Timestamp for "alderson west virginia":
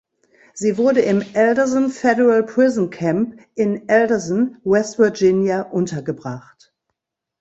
3.87-5.61